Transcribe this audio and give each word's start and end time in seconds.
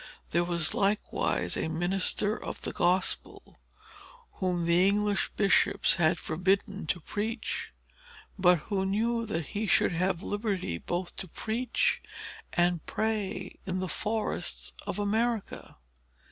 There 0.31 0.43
was 0.43 0.73
likewise 0.73 1.55
a 1.55 1.67
minister 1.67 2.35
of 2.35 2.61
the 2.61 2.71
Gospel, 2.71 3.59
whom 4.31 4.65
the 4.65 4.87
English 4.87 5.29
bishops 5.35 5.97
had 5.97 6.17
forbidden 6.17 6.87
to 6.87 6.99
preach, 6.99 7.69
but 8.35 8.57
who 8.61 8.83
knew 8.83 9.27
that 9.27 9.49
he 9.49 9.67
should 9.67 9.91
have 9.91 10.23
liberty 10.23 10.79
both 10.79 11.15
to 11.17 11.27
preach 11.27 12.01
and 12.53 12.83
pray 12.87 13.59
in 13.67 13.77
the 13.79 13.87
forests 13.87 14.73
of 14.87 14.97
America. 14.97 15.77